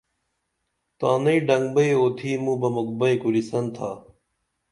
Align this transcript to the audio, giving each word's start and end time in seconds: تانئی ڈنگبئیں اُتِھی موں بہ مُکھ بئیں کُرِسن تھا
تانئی 0.99 1.37
ڈنگبئیں 1.47 1.97
اُتِھی 2.01 2.31
موں 2.43 2.57
بہ 2.61 2.69
مُکھ 2.75 2.93
بئیں 2.99 3.17
کُرِسن 3.21 3.65
تھا 3.75 3.91